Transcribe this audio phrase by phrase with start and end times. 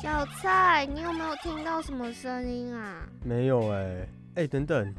[0.00, 3.04] 小蔡，你有没有听到什么声音啊？
[3.24, 4.94] 没有哎、哎、等等，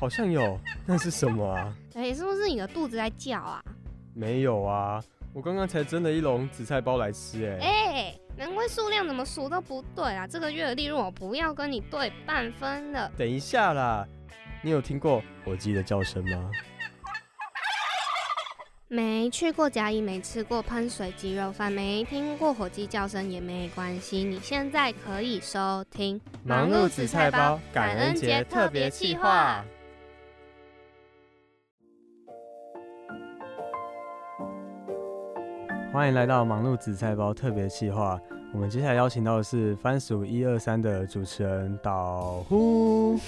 [0.00, 1.72] 好像有， 那是什么啊？
[1.94, 3.62] 哎、是不是你的肚子在叫啊？
[4.14, 5.02] 没有啊，
[5.32, 10.26] 我刚刚才蒸了一笼紫菜包来吃哎、哎、难怪数量怎么数都不对啊！
[10.26, 13.10] 这个月的利润我不要跟你对半分了。
[13.16, 14.04] 等一下啦，
[14.60, 16.50] 你有听过火鸡的叫声吗？
[18.94, 29.64] 没去过嘉义，没吃过喷水鸡肉饭，没听过火鸡叫声也没关系，你现在可以收听忙碌紫菜包感恩节特别企划。
[35.90, 38.20] 欢迎来到忙碌紫菜包特别企划。
[38.52, 43.18] 我们接下来邀请到的是番薯一二三的主持人岛呼。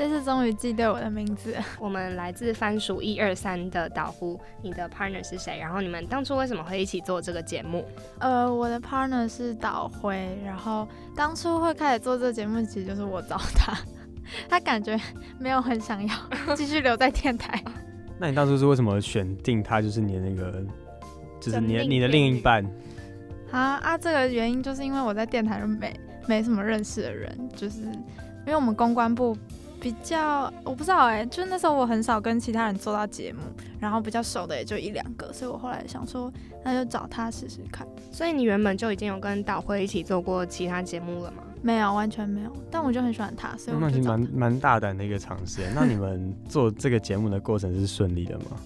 [0.00, 1.54] 这次终于记对我的名字。
[1.78, 5.58] 我们来自番薯一二三的导呼，你的 partner 是谁？
[5.58, 7.84] 然后你们当初为什么会一起做这个节目？
[8.18, 13.76] 呃，我的 partner 是导辉，然后当初会开始做这个节目，其实就是我找他，
[14.48, 14.98] 他感觉
[15.38, 17.62] 没有很想要继续留在电台。
[18.18, 20.64] 那你当初是为什么选定他就是你的那个，
[21.42, 22.64] 就是你的你的另一半？
[23.50, 25.94] 啊啊，这个原因就是因为我在电台就没
[26.26, 29.36] 没什么认识的人，就是因为我们公关部
[29.80, 33.40] 比较，我不知道哎、就那时候我很少跟其他人做到节目，
[33.80, 36.30] 然后比较熟的也就一两个，所以我后来想说，
[36.62, 37.86] 那就找他试试看。
[38.12, 41.42] 所以你原本就已经有跟导辉一起做过其他节目了吗？
[41.62, 45.62] 没有，完全没有，但我就很喜欢他，所以那其蛮蛮大胆的一个尝试。
[45.74, 48.56] 那你们做这个节目的过程是顺利的吗？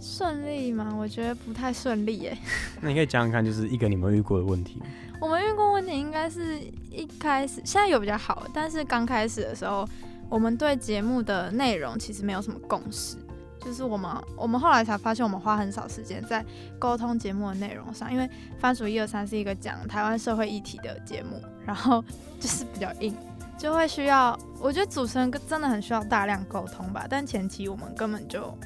[0.00, 0.94] 顺利吗？
[0.96, 2.38] 我觉得不太顺利耶。
[2.80, 4.80] 那你可以讲讲看，就是一个你们遇过的问题。
[5.20, 9.88] 我们遇过问题应该是一开始，现在有比较好，但是刚开始的时候，
[10.28, 13.16] 我们对节目的内容其实没有什么共识。
[13.58, 16.44] 就是我们，我们后来才发现，我们花很少时间在
[16.78, 22.00] 沟通节目的内容上，因为番薯一二三是一个讲台湾社会议题的节目，然后
[22.38, 23.12] 就是比较硬，
[23.58, 28.56] 就会需要，我觉得主持人真的很需要大量沟通吧，但前期我们根本就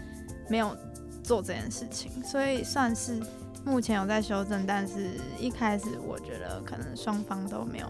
[0.51, 0.77] 没有
[1.23, 3.19] 做这件事情，所以算是
[3.65, 7.87] 目前有在修正，但是一开始我觉得可能双方都没有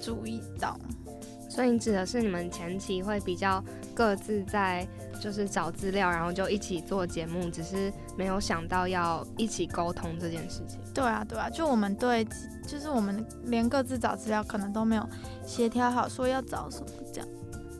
[0.00, 0.78] 注意到。
[1.48, 3.62] 所以你指的是你们前期会比较
[3.94, 4.86] 各自在
[5.20, 10.78] 就是找资料，然后就一起做节目，只是没有想到要一起沟通这件事情。
[10.94, 12.26] 对啊，对啊，就我们对，
[12.66, 15.08] 就是我们连各自找资料可能都没有
[15.46, 17.28] 协调好，说要找什么这样。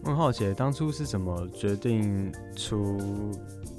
[0.03, 3.33] 我很好奇，当初是怎么决定出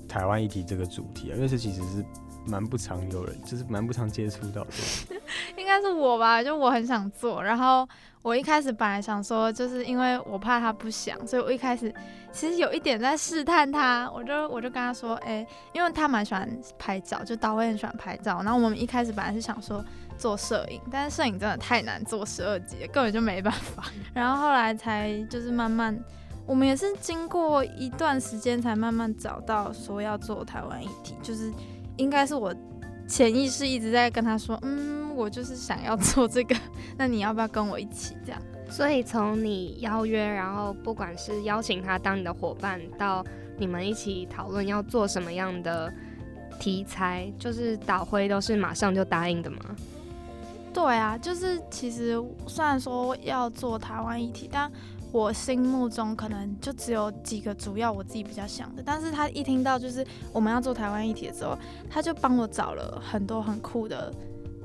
[0.07, 1.35] 台湾议题这个主题啊？
[1.35, 2.05] 因为这其实是
[2.45, 4.71] 蛮不常有人，就是蛮不常接触到的。
[5.57, 7.87] 应该是我吧，就我很想做，然后
[8.21, 11.93] 我一开始本来想说，就是因为我怕他不想，所以我一开始
[12.31, 19.83] 其实有一点在试探他，我就我就跟他说，哎、因为他蛮喜欢拍照，就导会很喜欢拍照，然后我们一开始本来是想说
[20.17, 25.97] 做摄影，但是摄影真的太难做十二级，根本就没办法， 然后后来才就是慢慢。
[26.45, 31.53] 我们也是经过一段时间才慢慢找到说要做台湾议题，就是
[31.95, 32.51] 应该是我
[33.07, 36.55] 潜意识一直在跟他说，嗯，我就是想要做这个，
[36.97, 38.41] 那你要不要跟我一起这样？
[38.69, 43.25] 所以从你邀约，然后不管是邀请他当你的伙伴，到
[43.57, 45.91] 你们一起讨论要做什么样的
[46.59, 49.57] 题材，就是导辉都是马上就答应的吗？
[50.71, 52.15] 对啊，就是其实
[52.45, 54.71] 虽然说要做台湾议题，但
[55.11, 61.57] 我心目中可能就只有几个主要我自己比较想的，但是他一听到就是我们要做台湾议题的时候，
[61.89, 64.13] 他就帮我找了很多很酷的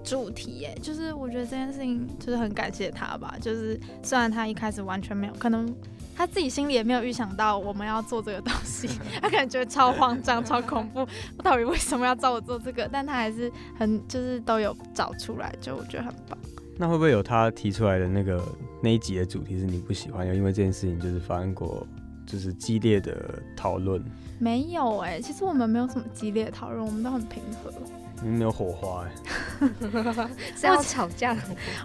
[0.04, 5.74] 主题耶，就是我觉得这件事情就是很感谢他吧，就是虽然他一开始完全没有，可能
[6.14, 8.86] 他自己心里也没有预想到我们要做这个东西，
[9.20, 11.00] 他可能觉得超慌张、超恐怖，
[11.38, 12.88] 我到底为什么要找我做这个？
[12.92, 16.38] 但他还是很就是都有找出来，就我觉得很棒。
[16.76, 18.44] 那会不会有他提出来的那个
[18.82, 20.34] 那一集的主题是你不喜欢又？
[20.34, 21.86] 因为这件事情就是发生过
[22.26, 24.04] 就是激烈的讨论，
[24.38, 27.72] 没有哎、其实我们没有什么激烈的讨论，我们都很平和。
[28.22, 29.68] 你们没有火花哎、
[30.56, 31.36] 是要吵架？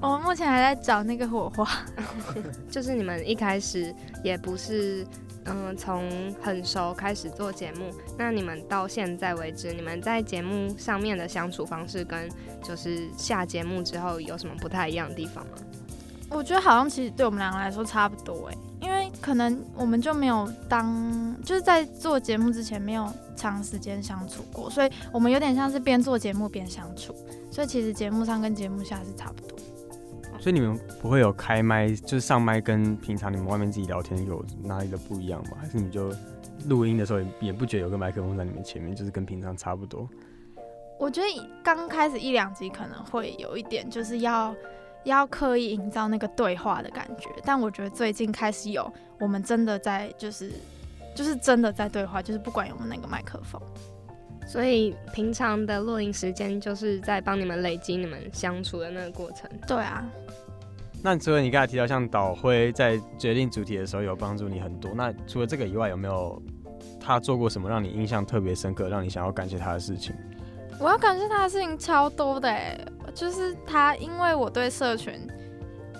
[0.01, 1.67] 我们目前还在找那个火花。
[2.69, 3.93] 就是你们一开始
[4.23, 5.05] 也不是，
[5.45, 12.29] 嗯、从很熟开始做节目，那你们到现在为止，你们在节目上面的相处方式跟
[12.63, 15.51] 就是下节目之后有什么不太一样的地方吗？
[16.29, 18.57] 我觉得好像其实对我们两个来说差不多哎、
[19.21, 27.15] 可能我们就没有当就是在做节目之前没有长时间相处过，所以我们有点像是边做节目边相处，
[27.51, 29.57] 所以其实节目上跟节目下是差不多。
[30.39, 35.57] 所以你们不会有开麦，就是上麦跟平常你们外面自己聊天有哪里的不一样吗？
[35.59, 36.13] 还是你就
[36.65, 40.07] 录音的时候也也不觉得有个麦克风在你们前面，就是跟平常差不多？
[40.97, 41.27] 我觉得
[41.61, 44.55] 刚开始一两集可能会有一点，就是要
[45.03, 47.29] 要刻意营造那个对话的感觉。
[47.43, 50.51] 但我觉得最近开始有，我们真的在就是
[51.15, 53.61] 就是真的在对话，就是不管有没有那个麦克风。
[54.47, 59.49] 所以平常的录音时间就是在帮你们累积你们相处的那个过程。
[59.67, 60.03] 对啊。
[61.01, 66.41] 那除了你刚才提到像导辉在决定主题的时候有帮助你很多，那除了这个以外，有没有
[66.99, 70.13] 他做过什么让你印象特别深刻，让你想要感谢他的事情？
[70.79, 72.77] 我要感谢他的事情超多的哎，
[73.19, 75.13] 就是他因为我对社群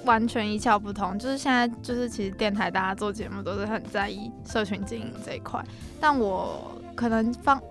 [0.05, 5.63] 完全一窍不通，就是现在就是其实电台大家做节目都是很在意社群经营这一块，
[5.99, 7.61] 但我可能方。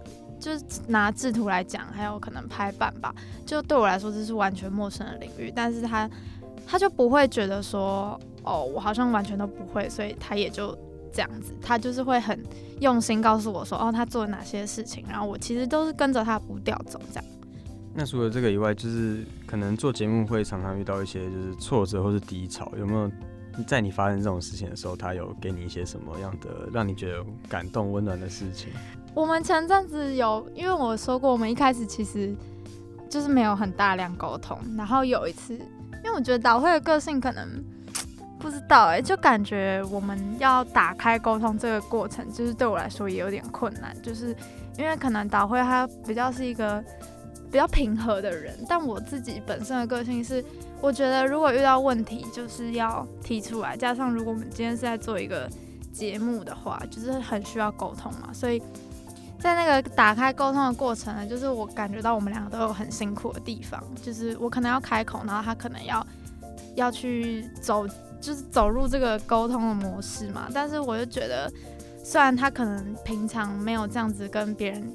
[0.41, 3.13] 就是拿制图来讲，还有可能拍板吧，
[3.45, 5.53] 就对我来说这是完全陌生的领域。
[5.53, 6.09] 但是他
[6.65, 10.79] 他就不会觉得说，哦，我好像完全都不会，所以他也就
[11.13, 12.41] 这样子，他就是会很
[12.79, 17.25] 用心告诉我说，哦，他做了哪些事情，然后我其实都是跟着他步调走这样。
[17.95, 23.11] 那除了这个以外，就是可能做节目会常常遇到一些就是挫折或是低潮，有没有
[23.67, 28.73] 在你发生这种事情的时候，他有给你一些什么样的让你觉得感动温暖的事情？
[29.15, 32.33] 我们前阵子有，因为我说过，我们一开始其实
[33.11, 34.57] 就是没有很大量沟通。
[34.77, 37.49] 然后有一次，因为我觉得导会的个性可能
[38.39, 43.97] 不知道哎，就感觉我们要打开沟通这个过程，就是对我来说也有点困难。
[44.03, 44.37] 就是
[44.77, 46.85] 因为可能导会他比较是一个
[47.51, 50.45] 比较平和的人，但我自己本身的个性是，
[50.81, 53.77] 我觉得如果遇到问题就是要提出来。
[53.77, 55.49] 加上如果我们今天是在做一个
[55.93, 58.63] 节目的话，就是很需要沟通嘛，所以。
[59.41, 66.05] 在那个打开沟通的过程呢，就是我感觉到我们两个都有很辛苦的地方，就是我可能要开口，然后他可能要
[66.75, 67.87] 要去走，
[68.21, 70.49] 就是走入这个沟通的模式嘛。
[70.53, 71.49] 但是我就觉得，
[72.03, 74.93] 虽然他可能平常没有这样子跟别人，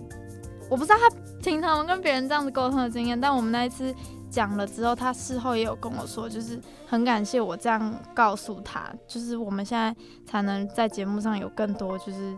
[0.70, 1.10] 我不知道他
[1.44, 3.94] 平常跟别人这样子沟通的经验，但我们那一次
[4.30, 9.96] 讲了之后，他事后也有跟我说，就是很感谢我这样告诉他，就是我们现在
[10.26, 12.38] 才能在节目上有更多就是。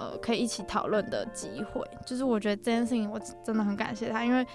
[0.00, 4.46] 呃，可以一起讨论的机会，就是我觉得这件事情我真的很感谢他，因为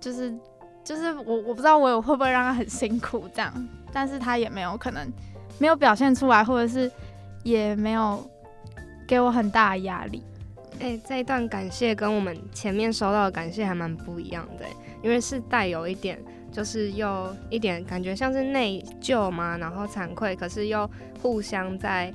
[0.00, 0.34] 就是
[0.82, 3.52] 就是我我不知道我有会不会让他很辛苦这样，
[3.92, 5.06] 但是他也没有可能
[5.58, 6.90] 没有表现出来，或者是
[7.42, 8.26] 也没有
[9.06, 10.24] 给我很大的压力。
[10.80, 14.64] 哎，这一段感谢跟我们前面收到的感谢还蛮不一样的，
[15.02, 16.18] 因为是带有一点
[16.50, 20.90] 就是又一点感觉像是内疚嘛，然后惭愧，可是又
[21.22, 22.12] 互相在。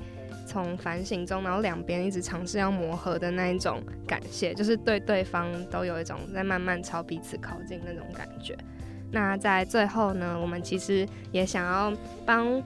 [0.47, 8.55] 从反省中，然后两边一直尝试要磨合的那一种感谢，就是对对方都有一种在慢慢朝彼此靠近那种感觉。
[9.11, 11.91] 那在最后呢，我们其实也想要
[12.27, 12.61] 帮。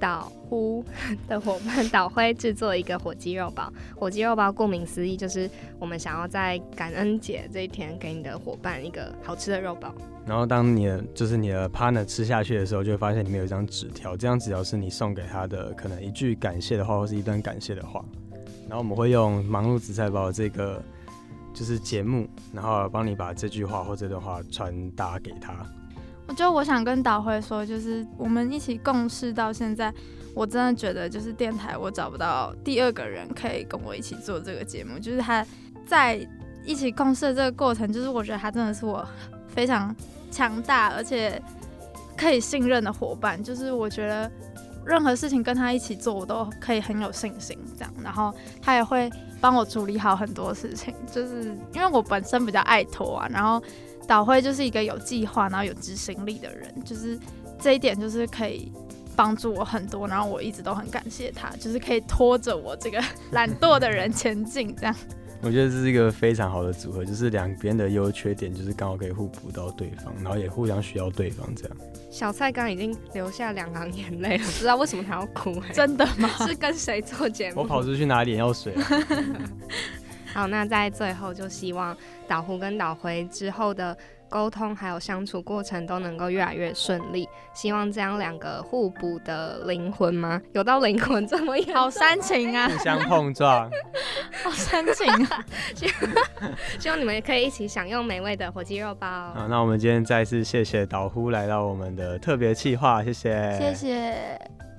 [0.00, 0.84] 导呼
[1.28, 5.48] 的伙伴导辉制作一个火鸡肉包，火鸡肉包顾名思义就是
[5.78, 9.94] 我们想要在感恩节这一天给你的伙伴一个好吃的肉包。
[10.26, 18.04] 然后当你的就是你的 partner 吃下去的时候，就会发现里面有一张纸条，这张纸条是你送给他的可能一句感谢的话，或是一段感谢的话。
[18.68, 20.80] 然后我们会用忙碌紫菜包这个
[21.52, 25.66] 就是节目，然后帮你把这句话或这段话传达给他。
[26.30, 29.92] 我觉得我想跟导辉说，就是我们一起共事到现在，
[30.32, 34.96] 我真的觉得就是电台，我找不到第二个人可以跟我一起做这个节目。
[34.96, 35.44] 就是他
[35.84, 36.24] 在
[36.64, 39.04] 一起共事的这个过程，就是我觉得他真的是我
[39.48, 39.92] 非常
[40.30, 41.42] 强大而且
[42.16, 43.42] 可以信任的伙伴。
[43.42, 44.30] 就是我觉得
[44.86, 47.58] 任何事情跟他一起做，我都可以很有信心。
[47.76, 48.32] 这样，然后
[48.62, 49.10] 他也会
[49.40, 50.94] 帮我处理好很多事情。
[51.12, 53.60] 就是因为我本身比较爱拖啊，然后。
[54.10, 57.16] 导辉就是一个有计划，然后有执行力的人，就是
[57.60, 58.72] 这一点就是可以
[59.14, 63.00] 帮助我很多，然后我一直都很感谢他，就是可以拖着我这个
[63.30, 64.96] 懒惰的人前进，这样。
[65.42, 71.76] 我觉得这是一个非常好的组合，就是两边的优缺点就是刚好可以互补到对方，然后也互相需要对方这样。
[72.10, 75.62] 小蔡刚已经流下两行眼泪了，不知道为什么他要哭？
[75.72, 76.28] 真的吗？
[76.48, 77.60] 是跟谁做节目？
[77.60, 78.74] 我跑出去拿眼药水。
[80.32, 81.96] 好，那在最后就希望
[82.28, 83.96] 导胡跟导回之后的
[84.28, 87.28] 沟通还有相处过程都能够越来越顺利。
[87.52, 90.40] 希望这样两个互补的灵魂吗？
[90.52, 92.68] 有到灵魂这么好煽情啊！
[92.68, 93.68] 互相碰撞，
[94.44, 95.44] 好煽情啊！
[96.78, 99.08] 希望你们也可以一起享用美味的火鸡肉包。
[99.34, 104.69] 好，那我们今天再次谢谢导呼来到我们的特别企划，谢谢，谢谢。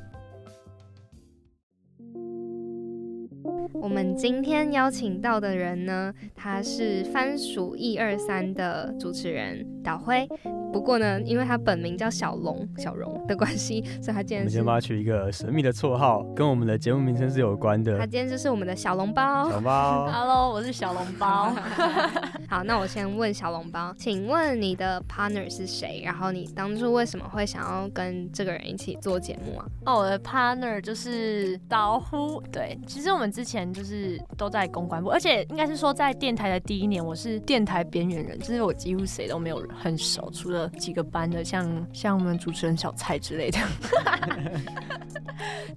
[3.73, 9.65] 我们今天邀请到的人呢，他是番薯一二三的主持人。
[9.83, 10.27] 导辉。
[10.71, 17.97] 不过呢，因为他本名叫小龙小荣的关系，所以他今天我们先帮他取一个神秘的绰号，跟我们的节目名称是有关的。
[17.97, 19.49] 他今天就是我们的小笼包。
[19.49, 21.53] 小笼包， Hello，我是小笼包。
[22.47, 26.01] 好，那我先问小笼包，请问你的 partner 是谁？
[26.05, 29.65] 然后你当初为什么会想要跟这个人一起做节目啊？
[29.85, 32.41] 哦，我的 partner 就是导呼。
[32.51, 43.59] 对，其实我们之前就是都在公关部，而且应该是说在电台的第一年，我是电台边缘人，就是我几乎谁都没有很熟，除了几个班的，像像我们主持人小蔡之类的。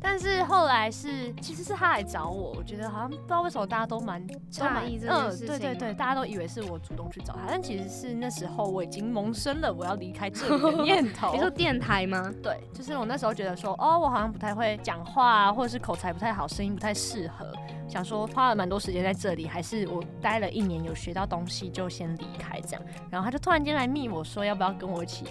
[0.00, 4.20] 但是后来是，其实是他来找我，我觉得好像不知道为什么大家都蛮
[4.52, 5.46] 诧异这件事情。
[5.46, 11.32] 对对对，大家都以为是我主动去找他，但其实是那时候我已经萌生了我要离开这里的念 头。
[11.32, 12.30] 你说电台吗？
[12.42, 17.50] 对，就是我那时候觉得说，哦，我好像不太会讲话啊，或者是口才不太好，声音不太适合，
[17.94, 22.82] 想说花了蛮多时间在这里，还是我待了一年有学到东西就先离开这样。
[23.08, 25.26] 然后他就突然间来密我说要不要跟我一起。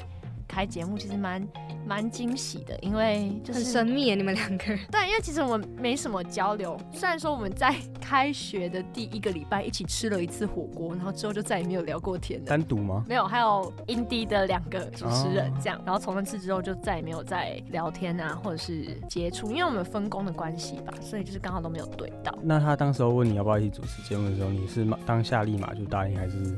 [0.54, 1.48] 开节目其实蛮
[1.86, 4.80] 蛮惊喜的，因为就是很神秘，你们两个人。
[4.92, 6.78] 对，因为其实我们没什么交流。
[6.92, 12.46] 虽然说我们在开学的第一个礼拜一起吃了一次火锅，然后之后就再也没有聊过天了。
[12.46, 13.04] 单独吗？
[13.08, 15.82] 没有，还有英迪的两个主持人这样。
[15.86, 22.34] 然后从那次之后就再也没有再聊天啊，或者是接触，因为我们分工的关系吧，所以就是刚好都没有对到。
[22.44, 26.58] 那他当时候问你要不要一起主持节目的时候，你是当下立马就答应，还是？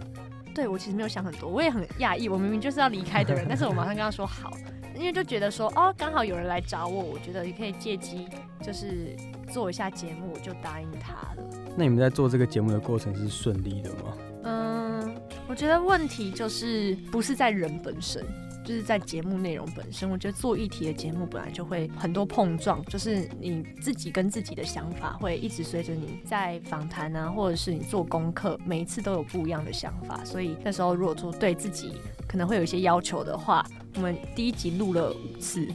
[0.56, 4.52] 对我其实没有想很多，我也很讶异，我明明就是要离开的人，但是我马上跟他说好，
[4.96, 8.26] 因为就觉得说哦，刚好有人来找我，我觉得也可以借机
[8.64, 9.14] 就是
[9.52, 11.44] 做一下节目，我就答应他了。
[11.76, 14.18] 那你们在做这个节目的过程是顺利的吗？
[14.44, 15.16] 嗯，
[15.48, 18.26] 我觉得问题就是不是在人本身。
[18.66, 30.26] 就是在节目内容本身，我觉得做议题的节目本来就会很多碰撞，就是你自己跟自己的想法会一直随着你在访谈啊，或者是你做功课，每一次都有不一样的想法。
[30.26, 31.94] 所以那时候如果说对自己
[32.28, 35.68] 可能会有一些要求的话，我们第一集录了五次，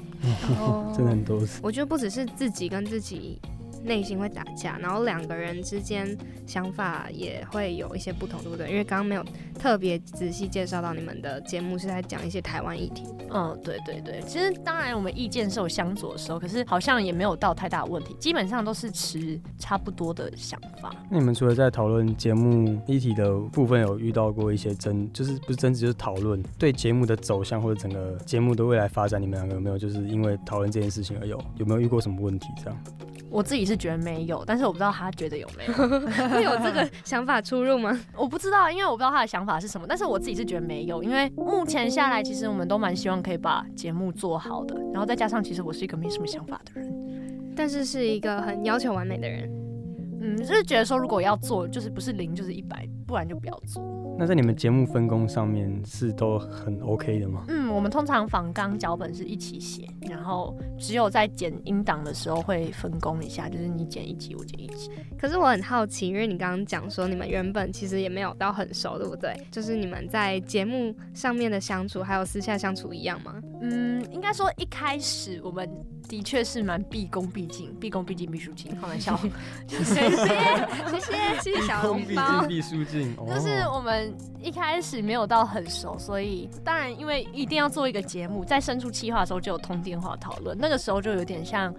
[0.92, 1.60] 真的很多次。
[1.62, 3.40] 我觉得不只是自己跟自己。
[3.82, 8.68] 内心会打架，然后两个人之间想法也会有一些不同，对不对？
[8.70, 9.24] 因为刚刚没有
[9.58, 13.04] 特别仔细介绍到你们的节目是在讲一些台湾议题。
[13.30, 14.20] 嗯，对对对。
[14.26, 20.94] 其实当然我们意见是有相左的时候，可是好像也没有到太大问题，基本上都是持差不多的想法。
[21.10, 32.48] 那你们除了在讨论节目议题的部分，有遇到过一些争，就是不是争执，就是讨论对节目的走向或者整个节目的未来发展，你们两个有没有就是因为讨论这件事情而有有没有遇过什么问题？
[32.62, 32.78] 这样？
[33.30, 35.72] 我自己是觉得没有，但是我不知道他觉得有没有
[36.28, 37.98] 会有这个想法出入吗？
[38.16, 39.86] 我不知道，因为我不知道他的想法是什么。
[39.88, 44.74] 但是我自己是觉得没有，因为目前下来，其实我们都蛮希望可以把节目做好的。
[44.92, 49.48] 然后再加上，其实我是一个没什么想法的人，但是是一个很要求完美的人。
[50.22, 53.82] 嗯，就是觉得说，如果要做，就是不是零就是一百，不然就不要做。
[54.20, 57.42] 那在你们节目分工上面是都很 OK 的吗？
[57.48, 64.90] 嗯，我们通常仿纲脚本是一起写，然后只有在剪音档的时候会分工一下，就是你剪一集，我剪一集。
[65.18, 69.34] 可是我很好奇，因为你刚刚讲说你们原本其实也没有到很熟，对不对？
[69.50, 73.40] 就是你们在节目上面的相处，还有私下相处一样吗？
[73.62, 75.66] 嗯，应该说一开始我们。
[76.08, 79.16] 的确是蛮毕恭毕敬，毕恭毕敬，毕书尽，开玩笑。
[79.68, 82.44] 谢谢，谢谢，谢谢小笼包。
[82.48, 84.09] 毕书尽，就是我们
[84.40, 91.74] 一开始没有到很熟，所以当然因为一定要做一个节目，在深处企划的时候就有通电话讨论，那个时候就有点像，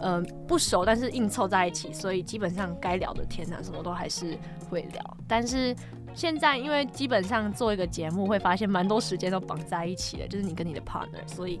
[0.00, 5.16] 呃，不熟，但是硬凑在一起，所以基本上该聊的天啊，什么都还是会聊。
[5.26, 5.74] 但是
[6.14, 11.58] 现在因为基本上做一个节目，会发现蛮多时间都绑在一起的，就是你跟你的 partner，所以。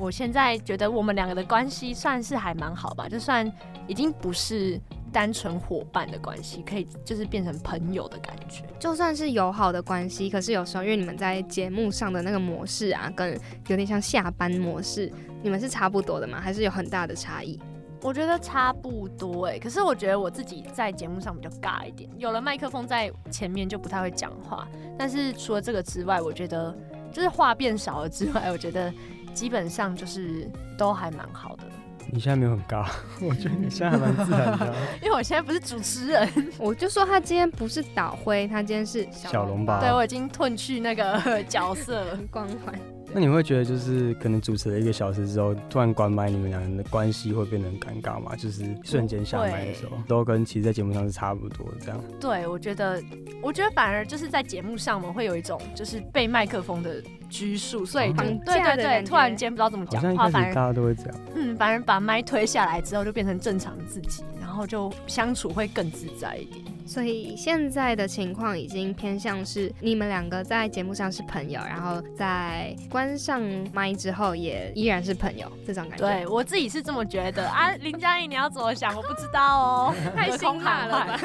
[0.00, 3.52] 我现在觉得我们两个的关系算是还蛮好吧，就算
[3.88, 4.80] 已经不是
[5.12, 8.64] 单纯伙伴的关系，可以就是变成朋友的感觉。
[8.78, 15.12] 就算是友好的关系，可是有时候因为你们在节目上的那个模式啊，跟有点像下班模式，
[15.42, 16.40] 你们是差不多的吗？
[16.40, 17.58] 还是有很大的差异？
[18.00, 24.68] 我觉得差不多哎，可是我觉得我自己在节目上比较尬一点，有了麦克风在前面就不太会讲话。
[24.98, 26.76] 但是除了这个之外，我觉得
[27.12, 28.92] 就是话变少了之外，我觉得。
[29.34, 31.64] 基本上就是都还蛮好的。
[32.10, 32.86] 你现在没有很尬，
[33.20, 34.74] 我觉得你现在还蛮自然的。
[35.02, 39.78] 因为我现在不是主持人，我就说他今天不是导灰，他今天是小笼包。
[39.80, 42.74] 对我已经褪去那个角色 光环。
[43.12, 48.36] 那你会觉得就是可能主持了一个小时之后，突然关麦，你们两人的关系会变得很尴尬吗？
[48.36, 52.00] 就是瞬间下麦的时候，都跟其实在节目上是差不多这样。
[52.20, 53.02] 对，我觉得，
[53.42, 61.14] 我觉得反而就是在节目上，我们会有一种就是被麦克风的拘束，所以对对对，突然间不知道怎么讲话，反而大家都会这样。
[61.34, 66.64] 嗯，反而把麦推下来之后，就变成正常自己，然后就相处会更自在一点。
[66.88, 73.42] 所以现在的情况已经偏向是你们两个在节目上是朋友，然后在关上
[73.74, 76.06] 麦之后也依然是朋友这种感觉。
[76.06, 77.68] 对我自己是这么觉得啊。
[77.80, 78.96] 林佳怡，你要怎么想？
[78.96, 81.20] 我不知道哦，太辛辣了吧？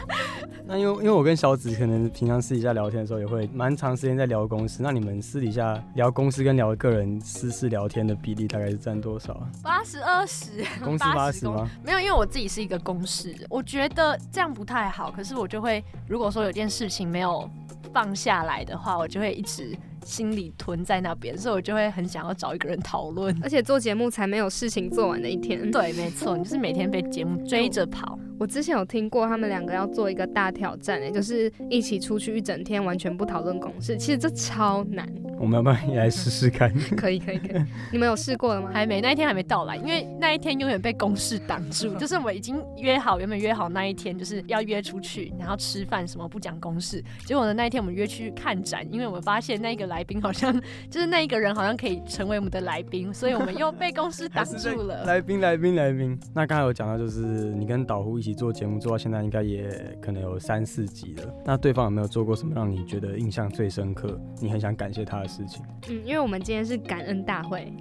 [0.66, 9.40] 那因为因为我跟小紫可能平常私底下聊天的时候也会蛮长时间在聊公司，那你们私底下聊公司跟聊个人私事聊天的比例大概是占多少？
[9.62, 11.68] 八十二十，公司八十吗？
[11.82, 15.10] 没有，因为我自己是一个公事，我觉得这样不太好。
[15.10, 17.48] 可是我就会，如果说有件事情没有
[17.92, 19.74] 放下来的话，我就会一直。
[20.02, 23.38] 心里囤在那边，所以我就会很想要找一个人讨论。
[23.42, 25.70] 而且做节目才没有事情做完的一天。
[25.70, 28.18] 对，没错，你就是每天被节目追着跑。
[28.38, 33.94] 我之前有听过他们两个要做一个大挑战，哎，就是一起出去一整天，完全不讨论公事。
[33.98, 35.06] 其实这超难。
[35.40, 36.70] 我们要不要也来试试看？
[36.98, 38.70] 可以可以可以，你们有试过了吗？
[38.74, 41.94] 还没，那一天还没到来，因为那一天永远被公事挡住。
[41.98, 47.02] 就是我已经约好，原本约好那一天就是要约出去，然后吃饭什么不讲公事。
[47.24, 50.52] 结果呢，那一天我们约去看展，因为我们发现那个来宾好像
[50.90, 55.04] 就是那一个人好像可以成为我们的来宾，所以我们又被公事挡住了。
[55.04, 59.70] 来宾来宾来宾，那刚才有讲到就是你跟导呼一起做节目做到现在，应该也
[60.02, 61.34] 可能有三四集了。
[61.46, 65.64] 那对方有没有做过什么让你觉得印象最深刻，你很想感谢他的事情？
[65.88, 66.04] 嗯。
[66.04, 67.72] 因为我们今天是感恩大会，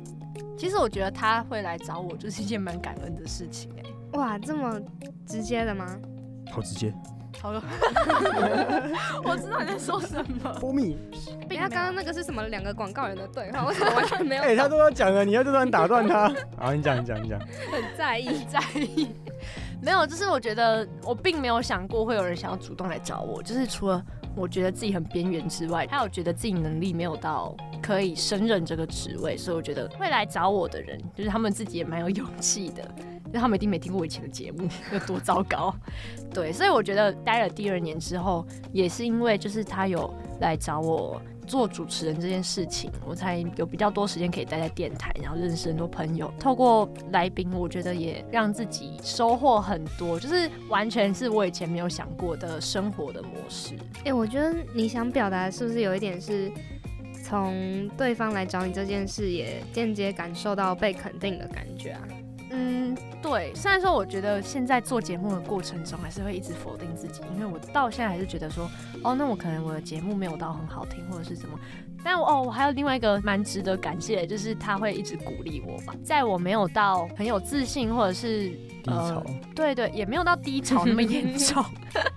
[0.57, 3.83] 其实我觉得他会来找我，就是一件蛮感恩的事情哎。
[4.13, 4.79] 哇，这么
[5.25, 5.97] 直接的吗？
[6.51, 6.93] 好直接。
[7.41, 7.63] 好了，
[9.23, 10.53] 我知道你在说什么。
[10.55, 10.97] 蜂蜜。
[11.49, 12.45] 他刚刚那个是什么？
[12.47, 14.43] 两个广告人的对话， 我怎么完全没有？
[14.43, 16.29] 哎，他都要讲了，你要突然打断他。
[16.57, 17.39] 好，你讲，你讲，你讲。
[17.71, 19.09] 很在意，在意。
[19.81, 24.03] 没有，就是我觉得我并没有想过会有人想要主动来找我，就是除了。
[24.35, 32.83] 我觉得自己很边缘之外，还有觉得自己能力没有到可以胜任这个职位，所以我觉得会来找我的人，就是他们自己也蛮有勇气的，
[33.29, 35.73] 因为他们一定没听过我以前的节目 有多糟糕。
[36.33, 41.21] 对，所以我觉得待了第二年之后，也是因为就是他有来找我。
[41.49, 46.31] 做主持人这件事情，我才有比较多时间可以待在电台，然后认识很多朋友。
[46.39, 53.73] 透过来宾，我觉得也让自己收获很多，就是完全是我以前没有想过的生活的模式。
[54.05, 56.51] 哎，我觉得你想表达是不是有一点是
[57.23, 62.01] 从对方来找你这件事，也间接感受到被肯定的感觉啊？
[62.51, 63.53] 嗯，对。
[63.53, 68.69] 虽然说我觉得现在做节目的过程中，还是会一直否定自己，因为我到现在还是觉得说，
[69.03, 71.59] 哦，那我可能我的节目没有到很好听，或者是什么。
[72.03, 78.49] 但哦，我还有另外一个蛮值得感谢的，就是他会一直鼓励我吧，在我没有到很有自信，或者是
[78.83, 81.63] 低潮，对对，也没有到低潮那么严重，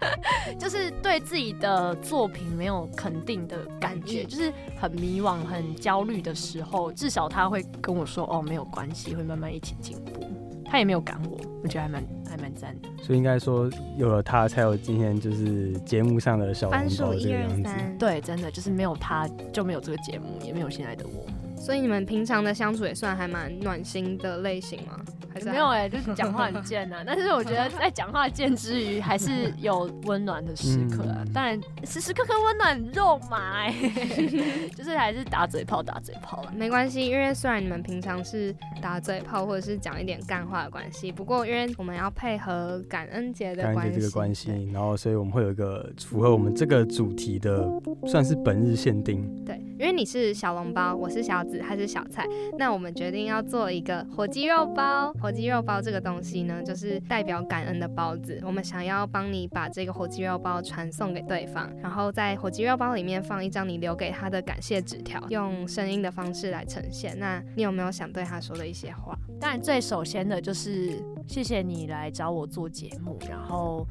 [0.59, 10.27] 就是对自己的作品没有肯定的感觉，就是很迷惘、很焦虑的时候，至少他会跟我说，哦，没有关系，会慢慢一起进步。
[10.73, 12.89] 他也没有赶我，我觉得还蛮还蛮赞的。
[13.03, 17.71] 所以应该说，有了他，才有今天就是节目上的小红包这个样子。
[17.99, 21.27] 对，真的就是没有他，就没有这个节目，也没有现在的我。
[21.64, 24.98] 所以你们平常的相处也算还蛮暖心的类型吗？
[25.33, 26.96] 还是没有哎，就是讲话很贱呐。
[27.07, 31.25] 但是我觉得在讲话贱之余，还是有温暖的时刻啊。
[31.33, 33.70] 当然时时刻刻温暖肉麻，
[34.77, 36.53] 就是还是打嘴炮打嘴炮了。
[36.55, 47.64] 没关系，因为虽然你们平常是打嘴炮或者是讲一点干话的关系，不过因为我们要配合感恩节的关系，这个关系，然后所以我们会有一个符合我们这个主题的，
[48.07, 49.25] 算是本日限定。
[49.46, 51.42] 对，因为你是小笼包，我是小。
[51.61, 52.25] 还是小菜，
[52.57, 55.12] 那我们决定要做一个火鸡肉包。
[55.15, 58.41] 火鸡肉包这个东西呢，就是代表感恩的包子。
[58.45, 67.19] 我们想要帮你把这个火鸡肉包传送给对方，然后在火鸡肉包里面放一张你留给他的感谢纸条，用声音的方式来呈现。
[67.19, 69.19] 那你有没有想对他说的一些话？
[69.41, 73.87] 当然，最首先的就是谢谢你来找我做节目，然后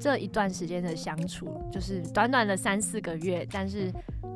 [0.00, 3.92] 这一段时间的相处，就是短短的三四个月，但是。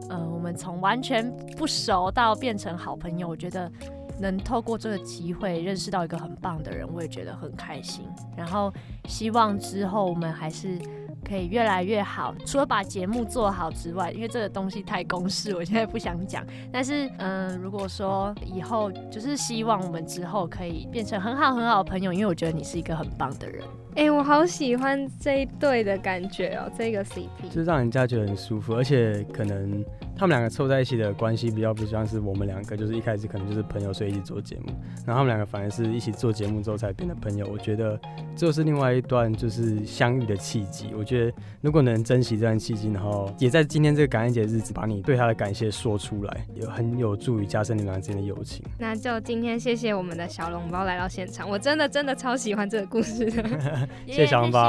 [0.09, 3.71] 嗯，我们从完全不熟到变成好朋友，我觉得
[4.19, 8.05] 能透过这个机会认识到一个很棒的人，我也觉得很开心。
[8.37, 8.73] 然后
[9.07, 10.79] 希望之后我们还是
[11.25, 12.35] 可以越来越好。
[12.45, 16.45] 除了把节目做好之外，因为这个东西太公式，我现在不想讲。
[16.73, 23.65] 但是，嗯，如果说以后就是希望我们之后可以变成很好很好的朋友，因为我觉得你是一个很棒的人。
[24.01, 29.85] 哎，我好喜欢这一对的感觉哦，这个 CP 就是让人家觉得很舒服，而且可能
[30.17, 34.73] 他们两个凑在一起的关系比较不像是我们两个，就是一开始可能就是朋友，所以一起做节目，
[35.05, 37.47] 然后他们两个反而是一起做节目之后才变得朋友。
[37.53, 38.01] 我觉得
[38.35, 40.95] 这是另外一段就是相遇的契机。
[40.97, 48.65] 我觉得如果能珍惜这段契机，然后也在今天这个感恩节日子把你对他的感谢说出来，也很有助于加深你们俩之间的友情。
[48.79, 53.89] 那就今天谢谢我们的小笼包来到现场，我真的真的超喜欢这个故事的。
[54.07, 54.61] 谢谢小笼包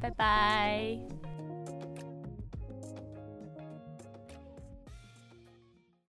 [0.00, 1.25] 拜拜。